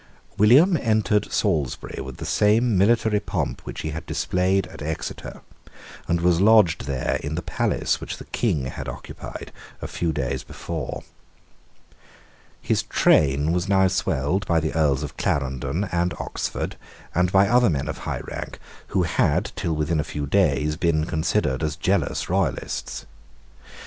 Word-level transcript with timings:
William 0.35 0.75
entered 0.81 1.31
Salisbury 1.31 2.01
with 2.01 2.17
the 2.17 2.25
same 2.25 2.75
military 2.75 3.19
pomp 3.19 3.61
which 3.67 3.81
he 3.81 3.91
had 3.91 4.03
displayed 4.07 4.65
at 4.65 4.81
Exeter, 4.81 5.41
and 6.07 6.21
was 6.21 6.41
lodged 6.41 6.85
there 6.87 7.19
in 7.21 7.35
the 7.35 7.43
palace 7.43 8.01
which 8.01 8.17
the 8.17 8.25
King 8.25 8.65
had 8.65 8.89
occupied 8.89 9.51
a 9.79 9.87
few 9.87 10.11
days 10.11 10.43
before. 10.43 11.03
His 12.59 12.81
train 12.81 13.51
was 13.51 13.69
now 13.69 13.85
swelled 13.89 14.43
by 14.47 14.59
the 14.59 14.73
Earls 14.75 15.03
of 15.03 15.17
Clarendon 15.17 15.83
and 15.91 16.15
Oxford, 16.17 16.77
and 17.13 17.31
by 17.31 17.47
other 17.47 17.69
men 17.69 17.87
of 17.87 17.99
high 17.99 18.21
rank, 18.21 18.57
who 18.87 19.03
had, 19.03 19.51
till 19.55 19.75
within 19.75 19.99
a 19.99 20.03
few 20.03 20.25
days, 20.25 20.77
been 20.77 21.05
considered 21.05 21.61
as 21.61 21.75
jealous 21.75 22.27
Royalists. 22.27 23.05